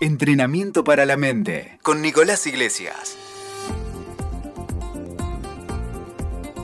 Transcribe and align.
Entrenamiento 0.00 0.82
para 0.82 1.06
la 1.06 1.16
mente 1.16 1.78
con 1.80 2.02
Nicolás 2.02 2.48
Iglesias. 2.48 3.16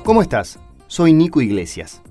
¿Cómo 0.05 0.21
estás? 0.21 0.59
Soy 0.89 1.13
Nico 1.13 1.41
Iglesias. 1.41 2.03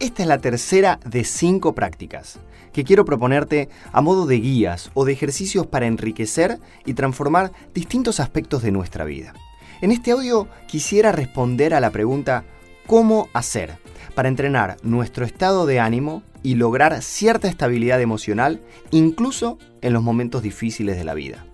Esta 0.00 0.22
es 0.22 0.28
la 0.28 0.38
tercera 0.38 1.00
de 1.06 1.24
cinco 1.24 1.74
prácticas 1.74 2.40
que 2.74 2.84
quiero 2.84 3.06
proponerte 3.06 3.70
a 3.90 4.02
modo 4.02 4.26
de 4.26 4.36
guías 4.36 4.90
o 4.92 5.06
de 5.06 5.14
ejercicios 5.14 5.66
para 5.66 5.86
enriquecer 5.86 6.58
y 6.84 6.92
transformar 6.92 7.52
distintos 7.72 8.20
aspectos 8.20 8.62
de 8.62 8.70
nuestra 8.70 9.06
vida. 9.06 9.32
En 9.80 9.92
este 9.92 10.10
audio 10.10 10.46
quisiera 10.68 11.10
responder 11.10 11.72
a 11.72 11.80
la 11.80 11.90
pregunta 11.90 12.44
¿cómo 12.86 13.30
hacer 13.32 13.78
para 14.14 14.28
entrenar 14.28 14.76
nuestro 14.82 15.24
estado 15.24 15.64
de 15.64 15.80
ánimo 15.80 16.22
y 16.42 16.54
lograr 16.54 17.02
cierta 17.02 17.48
estabilidad 17.48 18.00
emocional 18.00 18.60
incluso 18.90 19.58
en 19.80 19.92
los 19.92 20.02
momentos 20.02 20.42
difíciles 20.42 20.96
de 20.96 21.04
la 21.04 21.14
vida. 21.14 21.44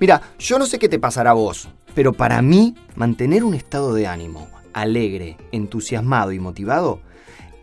Mira, 0.00 0.22
yo 0.38 0.58
no 0.58 0.66
sé 0.66 0.78
qué 0.78 0.88
te 0.88 0.98
pasará 0.98 1.30
a 1.30 1.34
vos, 1.34 1.68
pero 1.94 2.12
para 2.12 2.42
mí 2.42 2.74
mantener 2.96 3.44
un 3.44 3.54
estado 3.54 3.94
de 3.94 4.06
ánimo 4.06 4.48
alegre, 4.74 5.38
entusiasmado 5.52 6.32
y 6.32 6.40
motivado 6.40 7.00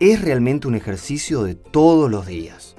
es 0.00 0.20
realmente 0.20 0.66
un 0.66 0.74
ejercicio 0.74 1.44
de 1.44 1.54
todos 1.54 2.10
los 2.10 2.26
días. 2.26 2.74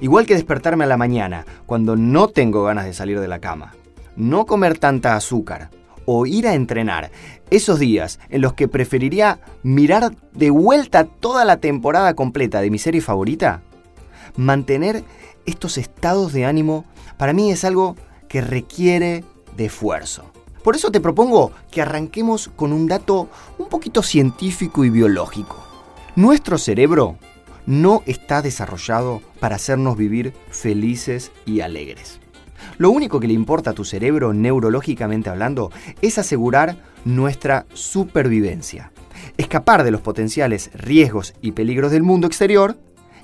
Igual 0.00 0.26
que 0.26 0.34
despertarme 0.34 0.84
a 0.84 0.86
la 0.88 0.96
mañana 0.96 1.44
cuando 1.66 1.96
no 1.96 2.28
tengo 2.28 2.64
ganas 2.64 2.86
de 2.86 2.94
salir 2.94 3.20
de 3.20 3.28
la 3.28 3.40
cama, 3.40 3.74
no 4.16 4.46
comer 4.46 4.78
tanta 4.78 5.14
azúcar 5.14 5.70
o 6.06 6.26
ir 6.26 6.48
a 6.48 6.54
entrenar, 6.54 7.10
esos 7.52 7.78
días 7.78 8.18
en 8.30 8.40
los 8.40 8.54
que 8.54 8.66
preferiría 8.66 9.40
mirar 9.62 10.14
de 10.32 10.50
vuelta 10.50 11.04
toda 11.04 11.44
la 11.44 11.58
temporada 11.58 12.14
completa 12.14 12.60
de 12.60 12.70
mi 12.70 12.78
serie 12.78 13.02
favorita, 13.02 13.60
mantener 14.36 15.04
estos 15.44 15.76
estados 15.76 16.32
de 16.32 16.46
ánimo 16.46 16.86
para 17.18 17.34
mí 17.34 17.50
es 17.50 17.64
algo 17.64 17.94
que 18.28 18.40
requiere 18.40 19.22
de 19.56 19.66
esfuerzo. 19.66 20.24
Por 20.64 20.76
eso 20.76 20.90
te 20.90 21.00
propongo 21.00 21.52
que 21.70 21.82
arranquemos 21.82 22.50
con 22.56 22.72
un 22.72 22.88
dato 22.88 23.28
un 23.58 23.68
poquito 23.68 24.02
científico 24.02 24.84
y 24.84 24.90
biológico. 24.90 25.62
Nuestro 26.16 26.56
cerebro 26.56 27.16
no 27.66 28.02
está 28.06 28.40
desarrollado 28.40 29.20
para 29.40 29.56
hacernos 29.56 29.96
vivir 29.96 30.32
felices 30.50 31.32
y 31.44 31.60
alegres. 31.60 32.20
Lo 32.78 32.90
único 32.90 33.20
que 33.20 33.26
le 33.26 33.34
importa 33.34 33.70
a 33.70 33.74
tu 33.74 33.84
cerebro, 33.84 34.32
neurológicamente 34.32 35.30
hablando, 35.30 35.70
es 36.00 36.18
asegurar 36.18 36.76
nuestra 37.04 37.66
supervivencia, 37.72 38.92
escapar 39.36 39.84
de 39.84 39.90
los 39.90 40.00
potenciales 40.00 40.70
riesgos 40.74 41.34
y 41.40 41.52
peligros 41.52 41.90
del 41.92 42.02
mundo 42.02 42.26
exterior 42.26 42.76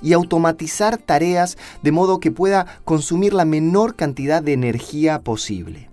y 0.03 0.13
automatizar 0.13 0.99
tareas 0.99 1.59
de 1.83 1.93
modo 1.93 2.21
que 2.21 2.31
pueda 2.31 2.67
consumir 2.85 3.35
la 3.35 3.45
menor 3.45 3.97
cantidad 3.97 4.43
de 4.43 4.53
energía 4.53 5.21
posible. 5.21 5.91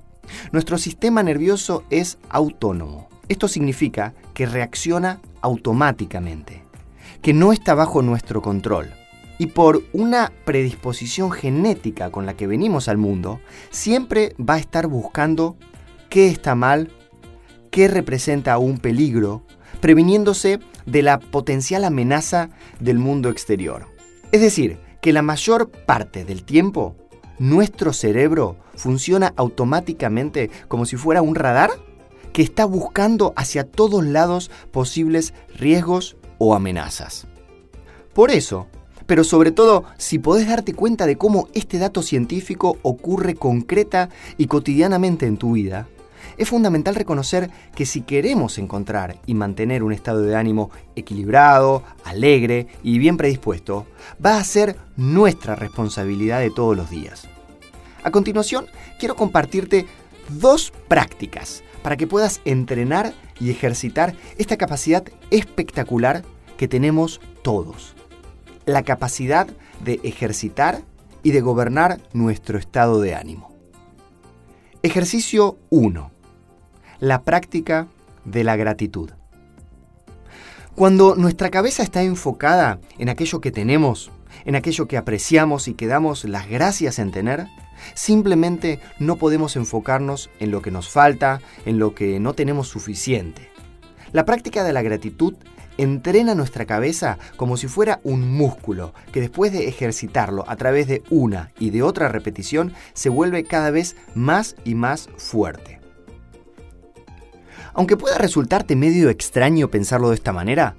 Nuestro 0.51 0.77
sistema 0.77 1.23
nervioso 1.23 1.83
es 1.89 2.17
autónomo. 2.29 3.09
Esto 3.27 3.47
significa 3.47 4.13
que 4.33 4.45
reacciona 4.45 5.19
automáticamente, 5.41 6.63
que 7.21 7.33
no 7.33 7.51
está 7.51 7.73
bajo 7.73 8.01
nuestro 8.01 8.41
control. 8.41 8.89
Y 9.37 9.47
por 9.47 9.83
una 9.91 10.31
predisposición 10.45 11.31
genética 11.31 12.09
con 12.09 12.25
la 12.25 12.35
que 12.35 12.47
venimos 12.47 12.87
al 12.87 12.97
mundo, 12.97 13.41
siempre 13.69 14.33
va 14.39 14.55
a 14.55 14.59
estar 14.59 14.87
buscando 14.87 15.57
qué 16.09 16.29
está 16.29 16.55
mal, 16.55 16.91
qué 17.75 17.89
representa 17.89 18.57
un 18.57 18.77
peligro, 18.77 19.43
previniéndose 19.81 20.59
de 20.85 21.01
la 21.01 21.19
potencial 21.19 21.83
amenaza 21.83 22.49
del 22.79 22.99
mundo 22.99 23.27
exterior. 23.27 23.87
Es 24.31 24.39
decir, 24.39 24.77
que 25.01 25.11
la 25.11 25.21
mayor 25.21 25.69
parte 25.69 26.23
del 26.23 26.45
tiempo 26.45 26.95
nuestro 27.37 27.91
cerebro 27.91 28.55
funciona 28.77 29.33
automáticamente 29.35 30.49
como 30.69 30.85
si 30.85 30.95
fuera 30.95 31.21
un 31.21 31.35
radar 31.35 31.69
que 32.31 32.43
está 32.43 32.63
buscando 32.63 33.33
hacia 33.35 33.69
todos 33.69 34.05
lados 34.05 34.51
posibles 34.71 35.33
riesgos 35.57 36.15
o 36.37 36.55
amenazas. 36.55 37.27
Por 38.13 38.31
eso, 38.31 38.67
pero 39.05 39.25
sobre 39.25 39.51
todo 39.51 39.83
si 39.97 40.17
podés 40.17 40.47
darte 40.47 40.73
cuenta 40.73 41.05
de 41.05 41.17
cómo 41.17 41.49
este 41.53 41.77
dato 41.77 42.03
científico 42.03 42.77
ocurre 42.83 43.35
concreta 43.35 44.07
y 44.37 44.47
cotidianamente 44.47 45.25
en 45.25 45.35
tu 45.35 45.51
vida, 45.51 45.89
es 46.37 46.49
fundamental 46.49 46.95
reconocer 46.95 47.49
que 47.75 47.85
si 47.85 48.01
queremos 48.01 48.57
encontrar 48.57 49.17
y 49.25 49.33
mantener 49.33 49.83
un 49.83 49.93
estado 49.93 50.21
de 50.21 50.35
ánimo 50.35 50.71
equilibrado, 50.95 51.83
alegre 52.03 52.67
y 52.83 52.99
bien 52.99 53.17
predispuesto, 53.17 53.85
va 54.23 54.37
a 54.37 54.43
ser 54.43 54.77
nuestra 54.97 55.55
responsabilidad 55.55 56.39
de 56.39 56.51
todos 56.51 56.75
los 56.75 56.89
días. 56.89 57.27
A 58.03 58.11
continuación, 58.11 58.67
quiero 58.99 59.15
compartirte 59.15 59.87
dos 60.29 60.71
prácticas 60.87 61.63
para 61.81 61.97
que 61.97 62.07
puedas 62.07 62.41
entrenar 62.45 63.13
y 63.39 63.51
ejercitar 63.51 64.15
esta 64.37 64.57
capacidad 64.57 65.03
espectacular 65.31 66.23
que 66.57 66.67
tenemos 66.67 67.19
todos. 67.41 67.95
La 68.65 68.83
capacidad 68.83 69.47
de 69.83 69.99
ejercitar 70.03 70.81
y 71.23 71.31
de 71.31 71.41
gobernar 71.41 71.99
nuestro 72.13 72.57
estado 72.57 73.01
de 73.01 73.15
ánimo. 73.15 73.55
Ejercicio 74.83 75.57
1 75.69 76.14
la 76.99 77.23
práctica 77.23 77.87
de 78.23 78.43
la 78.43 78.55
gratitud. 78.55 79.11
Cuando 80.75 81.15
nuestra 81.15 81.49
cabeza 81.49 81.83
está 81.83 82.03
enfocada 82.03 82.79
en 82.97 83.07
aquello 83.09 83.39
que 83.39 83.51
tenemos, 83.51 84.11
en 84.43 84.55
aquello 84.55 84.87
que 84.87 84.97
apreciamos 84.97 85.67
y 85.67 85.73
que 85.73 85.87
damos 85.87 86.25
las 86.25 86.49
gracias 86.49 86.99
en 86.99 87.11
tener, 87.11 87.47
simplemente 87.93 88.79
no 88.99 89.15
podemos 89.15 89.55
enfocarnos 89.55 90.29
en 90.39 90.51
lo 90.51 90.61
que 90.61 90.71
nos 90.71 90.89
falta, 90.89 91.39
en 91.65 91.79
lo 91.79 91.95
que 91.95 92.19
no 92.19 92.33
tenemos 92.33 92.67
suficiente. 92.67 93.49
La 94.11 94.25
práctica 94.25 94.63
de 94.63 94.73
la 94.73 94.81
gratitud 94.81 95.35
entrena 95.77 96.35
nuestra 96.35 96.65
cabeza 96.65 97.17
como 97.37 97.57
si 97.57 97.67
fuera 97.67 97.99
un 98.03 98.29
músculo 98.31 98.93
que 99.11 99.21
después 99.21 99.51
de 99.51 99.67
ejercitarlo 99.67 100.45
a 100.47 100.55
través 100.55 100.87
de 100.87 101.03
una 101.09 101.51
y 101.59 101.69
de 101.69 101.83
otra 101.83 102.07
repetición 102.09 102.73
se 102.93 103.09
vuelve 103.09 103.43
cada 103.43 103.71
vez 103.71 103.95
más 104.13 104.55
y 104.63 104.75
más 104.75 105.09
fuerte. 105.17 105.84
Aunque 107.75 107.97
pueda 107.97 108.17
resultarte 108.17 108.75
medio 108.75 109.09
extraño 109.09 109.69
pensarlo 109.69 110.09
de 110.09 110.15
esta 110.15 110.31
manera, 110.31 110.75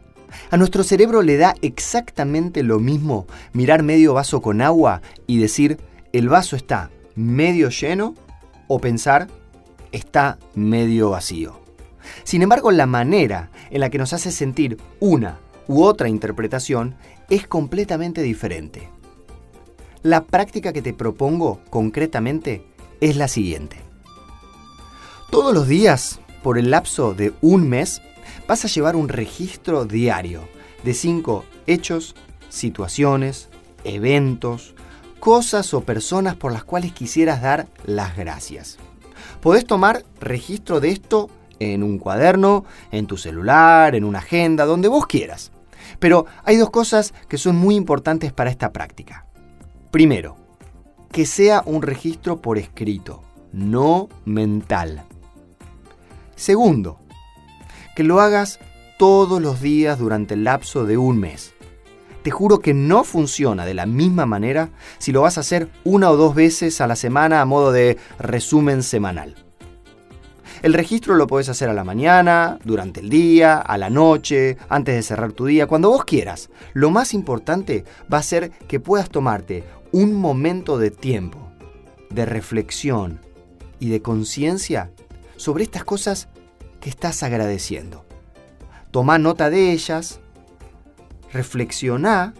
a 0.50 0.56
nuestro 0.56 0.82
cerebro 0.82 1.22
le 1.22 1.36
da 1.36 1.54
exactamente 1.60 2.62
lo 2.62 2.80
mismo 2.80 3.26
mirar 3.52 3.82
medio 3.82 4.14
vaso 4.14 4.40
con 4.40 4.62
agua 4.62 5.02
y 5.26 5.38
decir 5.38 5.78
el 6.12 6.28
vaso 6.28 6.56
está 6.56 6.90
medio 7.14 7.68
lleno 7.68 8.14
o 8.66 8.80
pensar 8.80 9.28
está 9.92 10.38
medio 10.54 11.10
vacío. 11.10 11.60
Sin 12.24 12.42
embargo, 12.42 12.70
la 12.70 12.86
manera 12.86 13.50
en 13.70 13.80
la 13.80 13.90
que 13.90 13.98
nos 13.98 14.12
hace 14.12 14.30
sentir 14.30 14.78
una 14.98 15.38
u 15.68 15.82
otra 15.82 16.08
interpretación 16.08 16.96
es 17.28 17.46
completamente 17.46 18.22
diferente. 18.22 18.88
La 20.02 20.24
práctica 20.24 20.72
que 20.72 20.82
te 20.82 20.94
propongo 20.94 21.60
concretamente 21.68 22.64
es 23.00 23.16
la 23.16 23.28
siguiente. 23.28 23.76
Todos 25.30 25.52
los 25.52 25.66
días 25.66 26.20
por 26.46 26.58
el 26.58 26.70
lapso 26.70 27.12
de 27.12 27.34
un 27.40 27.68
mes, 27.68 28.02
vas 28.46 28.64
a 28.64 28.68
llevar 28.68 28.94
un 28.94 29.08
registro 29.08 29.84
diario 29.84 30.48
de 30.84 30.94
cinco 30.94 31.44
hechos, 31.66 32.14
situaciones, 32.50 33.48
eventos, 33.82 34.76
cosas 35.18 35.74
o 35.74 35.80
personas 35.80 36.36
por 36.36 36.52
las 36.52 36.62
cuales 36.62 36.92
quisieras 36.92 37.42
dar 37.42 37.66
las 37.84 38.16
gracias. 38.16 38.78
Podés 39.40 39.66
tomar 39.66 40.04
registro 40.20 40.78
de 40.78 40.90
esto 40.90 41.30
en 41.58 41.82
un 41.82 41.98
cuaderno, 41.98 42.64
en 42.92 43.08
tu 43.08 43.16
celular, 43.16 43.96
en 43.96 44.04
una 44.04 44.20
agenda, 44.20 44.66
donde 44.66 44.86
vos 44.86 45.08
quieras. 45.08 45.50
Pero 45.98 46.26
hay 46.44 46.58
dos 46.58 46.70
cosas 46.70 47.12
que 47.28 47.38
son 47.38 47.56
muy 47.56 47.74
importantes 47.74 48.32
para 48.32 48.50
esta 48.50 48.72
práctica. 48.72 49.26
Primero, 49.90 50.36
que 51.10 51.26
sea 51.26 51.64
un 51.66 51.82
registro 51.82 52.40
por 52.40 52.56
escrito, 52.56 53.24
no 53.52 54.08
mental. 54.24 55.06
Segundo, 56.36 57.00
que 57.96 58.04
lo 58.04 58.20
hagas 58.20 58.60
todos 58.98 59.40
los 59.40 59.62
días 59.62 59.98
durante 59.98 60.34
el 60.34 60.44
lapso 60.44 60.84
de 60.84 60.98
un 60.98 61.18
mes. 61.18 61.54
Te 62.22 62.30
juro 62.30 62.60
que 62.60 62.74
no 62.74 63.04
funciona 63.04 63.64
de 63.64 63.72
la 63.72 63.86
misma 63.86 64.26
manera 64.26 64.68
si 64.98 65.12
lo 65.12 65.22
vas 65.22 65.38
a 65.38 65.40
hacer 65.40 65.70
una 65.84 66.10
o 66.10 66.16
dos 66.16 66.34
veces 66.34 66.80
a 66.82 66.86
la 66.86 66.96
semana 66.96 67.40
a 67.40 67.46
modo 67.46 67.72
de 67.72 67.96
resumen 68.18 68.82
semanal. 68.82 69.34
El 70.62 70.74
registro 70.74 71.14
lo 71.14 71.26
puedes 71.26 71.48
hacer 71.48 71.68
a 71.70 71.74
la 71.74 71.84
mañana, 71.84 72.58
durante 72.64 73.00
el 73.00 73.08
día, 73.08 73.58
a 73.58 73.78
la 73.78 73.88
noche, 73.88 74.58
antes 74.68 74.94
de 74.94 75.02
cerrar 75.02 75.32
tu 75.32 75.46
día, 75.46 75.66
cuando 75.66 75.90
vos 75.90 76.04
quieras. 76.04 76.50
Lo 76.74 76.90
más 76.90 77.14
importante 77.14 77.84
va 78.12 78.18
a 78.18 78.22
ser 78.22 78.50
que 78.50 78.80
puedas 78.80 79.08
tomarte 79.08 79.64
un 79.92 80.14
momento 80.14 80.78
de 80.78 80.90
tiempo, 80.90 81.38
de 82.10 82.26
reflexión 82.26 83.20
y 83.78 83.88
de 83.88 84.02
conciencia 84.02 84.90
sobre 85.36 85.64
estas 85.64 85.84
cosas 85.84 86.28
que 86.80 86.90
estás 86.90 87.22
agradeciendo. 87.22 88.04
Toma 88.90 89.18
nota 89.18 89.50
de 89.50 89.72
ellas, 89.72 90.20
reflexiona 91.32 92.34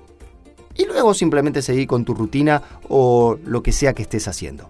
y 0.75 0.87
luego 0.87 1.15
simplemente 1.15 1.63
seguí 1.63 1.87
con 1.87 2.05
tu 2.05 2.15
rutina 2.15 2.63
o 2.89 3.39
lo 3.45 3.63
que 3.63 3.73
sea 3.73 3.95
que 3.95 4.03
estés 4.03 4.29
haciendo. 4.29 4.69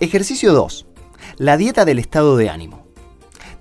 Ejercicio 0.00 0.52
2. 0.52 0.86
La 1.36 1.56
dieta 1.56 1.84
del 1.84 1.98
estado 1.98 2.36
de 2.36 2.48
ánimo. 2.48 2.86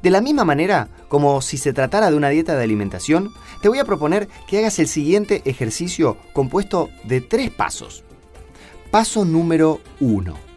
De 0.01 0.09
la 0.09 0.21
misma 0.21 0.43
manera, 0.43 0.89
como 1.09 1.41
si 1.41 1.57
se 1.57 1.73
tratara 1.73 2.09
de 2.09 2.17
una 2.17 2.29
dieta 2.29 2.55
de 2.55 2.63
alimentación, 2.63 3.31
te 3.61 3.69
voy 3.69 3.77
a 3.77 3.85
proponer 3.85 4.27
que 4.47 4.57
hagas 4.57 4.79
el 4.79 4.87
siguiente 4.87 5.43
ejercicio 5.45 6.17
compuesto 6.33 6.89
de 7.03 7.21
tres 7.21 7.51
pasos. 7.51 8.03
Paso 8.89 9.23
número 9.23 9.79
1. 9.99 10.50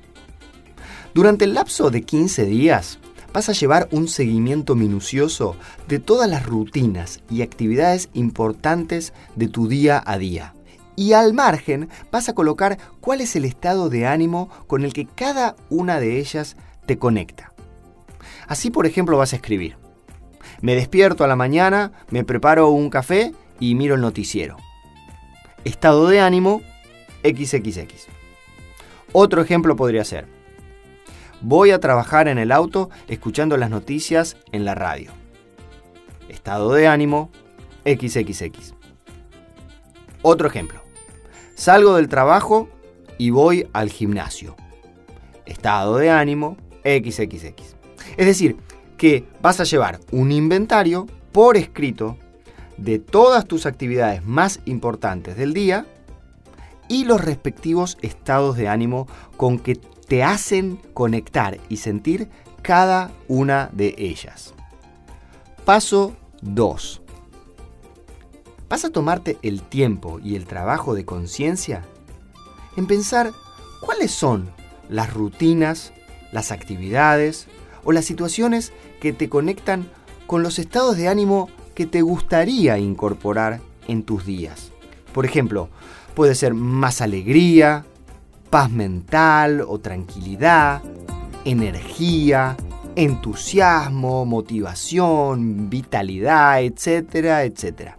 Durante 1.14 1.44
el 1.44 1.55
lapso 1.55 1.90
de 1.90 2.02
15 2.02 2.44
días, 2.44 2.99
vas 3.32 3.49
a 3.49 3.52
llevar 3.52 3.88
un 3.93 4.08
seguimiento 4.08 4.75
minucioso 4.75 5.55
de 5.87 6.00
todas 6.00 6.28
las 6.28 6.44
rutinas 6.44 7.22
y 7.31 7.43
actividades 7.43 8.08
importantes 8.14 9.12
de 9.37 9.46
tu 9.46 9.69
día 9.69 10.02
a 10.05 10.19
día. 10.19 10.55
Y 10.96 11.12
al 11.12 11.32
margen 11.32 11.88
vas 12.11 12.28
a 12.28 12.34
colocar 12.34 12.78
cuál 13.00 13.20
es 13.20 13.37
el 13.37 13.44
estado 13.44 13.90
de 13.90 14.08
ánimo 14.08 14.49
con 14.66 14.84
el 14.84 14.93
que 14.93 15.06
cada 15.06 15.55
una 15.70 16.00
de 16.00 16.19
ellas 16.19 16.56
te 16.84 16.99
conecta. 16.99 17.52
Así, 18.49 18.70
por 18.70 18.84
ejemplo, 18.84 19.17
vas 19.17 19.34
a 19.34 19.37
escribir. 19.37 19.76
Me 20.62 20.75
despierto 20.75 21.22
a 21.22 21.28
la 21.28 21.37
mañana, 21.37 21.93
me 22.10 22.25
preparo 22.25 22.70
un 22.70 22.90
café 22.90 23.32
y 23.60 23.76
miro 23.76 23.94
el 23.94 24.00
noticiero. 24.00 24.56
Estado 25.64 26.08
de 26.08 26.19
ánimo 26.19 26.60
XXX. 27.22 28.08
Otro 29.12 29.43
ejemplo 29.43 29.76
podría 29.76 30.05
ser. 30.05 30.33
Voy 31.40 31.70
a 31.70 31.81
trabajar 31.81 32.28
en 32.28 32.38
el 32.38 32.52
auto 32.52 32.90
escuchando 33.08 33.56
las 33.56 33.70
noticias 33.70 34.36
en 34.52 34.64
la 34.64 34.75
radio. 34.75 35.10
Estado 36.28 36.72
de 36.72 36.86
ánimo 36.86 37.31
XXX. 37.84 38.75
Otro 40.22 40.48
ejemplo. 40.48 40.81
Salgo 41.54 41.96
del 41.96 42.08
trabajo 42.08 42.69
y 43.19 43.31
voy 43.31 43.69
al 43.72 43.90
gimnasio. 43.90 44.56
Estado 45.46 45.96
de 45.98 46.10
ánimo 46.10 46.56
XXX. 46.82 47.76
Es 48.16 48.26
decir, 48.26 48.56
que 48.96 49.25
vas 49.42 49.60
a 49.60 49.64
llevar 49.64 50.00
un 50.12 50.32
inventario 50.32 51.06
por 51.32 51.56
escrito 51.56 52.16
de 52.76 52.98
todas 52.98 53.46
tus 53.46 53.66
actividades 53.66 54.25
más 54.25 54.60
importantes 54.64 55.36
del 55.36 55.52
día 55.52 55.86
y 56.88 57.04
los 57.04 57.20
respectivos 57.25 57.98
estados 58.02 58.56
de 58.56 58.69
ánimo 58.69 59.06
con 59.36 59.58
que 59.58 59.76
te 59.76 60.22
hacen 60.22 60.76
conectar 60.92 61.58
y 61.69 61.78
sentir 61.78 62.28
cada 62.62 63.10
una 63.28 63.70
de 63.72 63.94
ellas. 63.98 64.54
Paso 65.64 66.14
2. 66.42 67.00
Vas 68.69 68.84
a 68.84 68.90
tomarte 68.90 69.38
el 69.42 69.62
tiempo 69.62 70.19
y 70.22 70.36
el 70.36 70.46
trabajo 70.46 70.94
de 70.94 71.04
conciencia 71.04 71.84
en 72.76 72.86
pensar 72.86 73.32
cuáles 73.81 74.10
son 74.10 74.50
las 74.88 75.12
rutinas, 75.12 75.92
las 76.32 76.50
actividades 76.50 77.46
o 77.84 77.92
las 77.92 78.04
situaciones 78.04 78.72
que 79.00 79.12
te 79.12 79.28
conectan 79.28 79.88
con 80.26 80.42
los 80.42 80.58
estados 80.58 80.96
de 80.96 81.08
ánimo 81.08 81.48
que 81.75 81.86
te 81.86 82.02
gustaría 82.02 82.78
incorporar 82.78 83.60
en 83.86 84.02
tus 84.02 84.25
días. 84.25 84.72
Por 85.12 85.25
ejemplo, 85.25 85.69
puede 86.14 86.34
ser 86.34 86.55
más 86.55 87.00
alegría, 87.00 87.84
paz 88.50 88.70
mental 88.70 89.64
o 89.66 89.78
tranquilidad, 89.81 90.82
energía, 91.44 92.56
entusiasmo, 92.96 94.25
motivación, 94.25 95.69
vitalidad, 95.69 96.62
etcétera, 96.62 97.44
etcétera. 97.44 97.99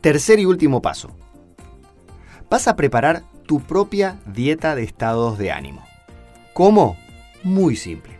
Tercer 0.00 0.38
y 0.38 0.46
último 0.46 0.82
paso. 0.82 1.10
Vas 2.50 2.68
a 2.68 2.76
preparar 2.76 3.22
tu 3.46 3.60
propia 3.60 4.18
dieta 4.26 4.74
de 4.74 4.84
estados 4.84 5.38
de 5.38 5.52
ánimo. 5.52 5.82
¿Cómo? 6.52 6.96
Muy 7.42 7.76
simple. 7.76 8.18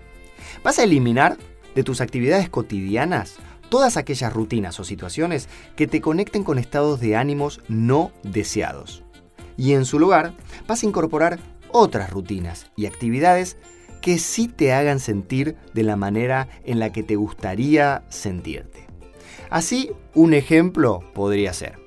Vas 0.63 0.79
a 0.79 0.85
eliminar 0.85 1.37
de 1.75 1.83
tus 1.83 2.01
actividades 2.01 2.49
cotidianas 2.49 3.37
todas 3.69 3.97
aquellas 3.97 4.33
rutinas 4.33 4.79
o 4.81 4.85
situaciones 4.85 5.49
que 5.77 5.87
te 5.87 6.01
conecten 6.01 6.45
con 6.45 6.59
estados 6.59 7.01
de 7.01 7.17
ánimos 7.17 7.61
no 7.69 8.13
deseados. 8.23 9.03
Y 9.57 9.73
en 9.73 9.85
su 9.85 9.99
lugar 9.99 10.35
vas 10.67 10.83
a 10.83 10.87
incorporar 10.87 11.39
otras 11.71 12.11
rutinas 12.11 12.71
y 12.77 12.87
actividades 12.87 13.57
que 14.01 14.19
sí 14.19 14.49
te 14.49 14.73
hagan 14.73 15.01
sentir 15.01 15.57
de 15.73 15.83
la 15.83 15.97
manera 15.97 16.49
en 16.65 16.79
la 16.79 16.93
que 16.93 17.03
te 17.03 17.17
gustaría 17.17 18.05
sentirte. 18.11 18.87
Así, 19.51 19.91
un 20.15 20.35
ejemplo 20.35 21.01
podría 21.15 21.53
ser, 21.53 21.79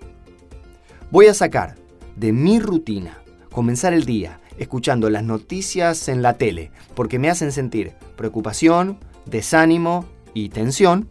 voy 1.12 1.28
a 1.28 1.34
sacar 1.34 1.76
de 2.16 2.32
mi 2.32 2.60
rutina 2.60 3.22
comenzar 3.52 3.94
el 3.94 4.06
día 4.06 4.40
escuchando 4.58 5.10
las 5.10 5.24
noticias 5.24 6.10
en 6.10 6.22
la 6.22 6.34
tele, 6.38 6.72
porque 6.96 7.20
me 7.20 7.30
hacen 7.30 7.52
sentir 7.52 7.94
preocupación, 8.16 9.00
desánimo 9.26 10.06
y 10.34 10.50
tensión. 10.50 11.10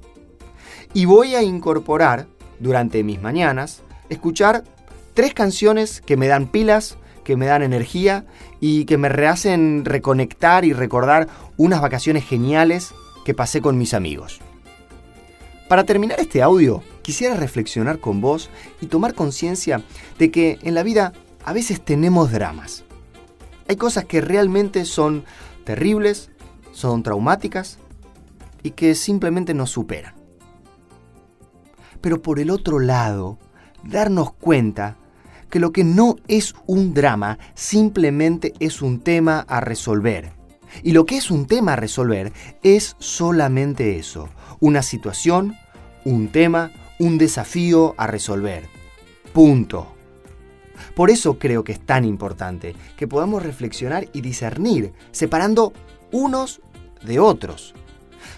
Y 0.97 1.05
voy 1.05 1.35
a 1.35 1.43
incorporar 1.43 2.27
durante 2.59 3.05
mis 3.05 3.21
mañanas, 3.21 3.83
escuchar 4.09 4.65
tres 5.13 5.35
canciones 5.35 6.01
que 6.01 6.17
me 6.17 6.27
dan 6.27 6.47
pilas, 6.47 6.97
que 7.23 7.37
me 7.37 7.45
dan 7.45 7.63
energía 7.63 8.25
y 8.61 8.87
que 8.87 8.97
me 8.97 9.11
rehacen 9.11 9.85
reconectar 9.85 10.65
y 10.65 10.73
recordar 10.73 11.29
unas 11.59 11.83
vacaciones 11.83 12.25
geniales 12.25 12.95
que 13.27 13.35
pasé 13.35 13.61
con 13.61 13.77
mis 13.77 13.93
amigos. 13.93 14.41
Para 15.69 15.85
terminar 15.85 16.19
este 16.19 16.41
audio, 16.41 16.83
quisiera 17.03 17.37
reflexionar 17.37 17.99
con 17.99 18.23
vos 18.23 18.49
y 18.81 18.87
tomar 18.87 19.13
conciencia 19.13 19.83
de 20.19 20.31
que 20.31 20.59
en 20.63 20.75
la 20.75 20.83
vida 20.83 21.13
a 21.45 21.53
veces 21.53 21.85
tenemos 21.85 22.33
dramas. 22.33 22.85
Hay 23.69 23.77
cosas 23.77 24.07
que 24.07 24.23
realmente 24.23 24.87
son 24.87 25.27
terribles, 25.65 26.31
son 26.73 27.03
traumáticas 27.03 27.77
y 28.63 28.71
que 28.71 28.95
simplemente 28.95 29.53
nos 29.53 29.69
superan. 29.69 30.16
Pero 32.07 32.23
por 32.23 32.39
el 32.39 32.51
otro 32.51 32.79
lado, 32.79 33.37
darnos 33.83 34.33
cuenta 34.33 34.97
que 35.51 35.59
lo 35.59 35.73
que 35.73 35.83
no 35.83 36.15
es 36.29 36.55
un 36.65 36.95
drama 36.95 37.37
simplemente 37.55 38.53
es 38.61 38.81
un 38.81 39.01
tema 39.01 39.41
a 39.49 39.61
resolver. 39.61 40.31
Y 40.85 40.93
lo 40.93 41.05
que 41.05 41.17
es 41.17 41.33
un 41.33 41.49
tema 41.49 41.73
a 41.73 41.77
resolver 41.77 42.33
es 42.63 42.95
solamente 43.01 43.97
eso, 43.99 44.29
una 44.61 44.83
situación, 44.83 45.57
un 46.05 46.29
tema, 46.29 46.71
un 47.01 47.19
desafío 47.19 47.97
a 47.99 48.07
resolver. 48.07 48.69
Punto. 49.33 49.93
Por 50.95 51.11
eso 51.11 51.41
creo 51.41 51.65
que 51.65 51.73
es 51.73 51.81
tan 51.81 52.05
importante 52.05 52.77
que 52.97 53.09
podamos 53.09 53.43
reflexionar 53.43 54.07
y 54.13 54.21
discernir, 54.21 54.93
separando 55.11 55.73
unos 56.13 56.61
de 57.03 57.19
otros. 57.19 57.75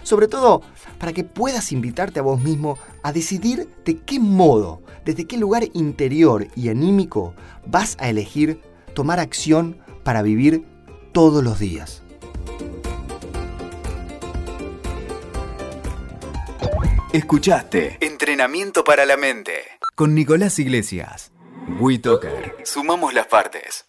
Sobre 0.03 0.27
todo 0.27 0.61
para 0.97 1.13
que 1.13 1.23
puedas 1.23 1.71
invitarte 1.71 2.19
a 2.19 2.23
vos 2.23 2.41
mismo 2.41 2.77
a 3.03 3.11
decidir 3.11 3.69
de 3.85 3.97
qué 3.97 4.19
modo, 4.19 4.81
desde 5.05 5.25
qué 5.25 5.37
lugar 5.37 5.63
interior 5.73 6.47
y 6.55 6.69
anímico 6.69 7.33
vas 7.65 7.97
a 7.99 8.09
elegir 8.09 8.61
tomar 8.93 9.19
acción 9.19 9.77
para 10.03 10.21
vivir 10.21 10.65
todos 11.11 11.43
los 11.43 11.59
días. 11.59 12.03
Escuchaste 17.11 17.97
Entrenamiento 18.01 18.83
para 18.83 19.03
la 19.05 19.17
Mente 19.17 19.79
con 19.99 20.15
Nicolás 20.15 20.59
Iglesias. 20.59 21.33
WeToker. 21.77 22.55
Sumamos 22.63 23.13
las 23.13 23.27
partes. 23.27 23.88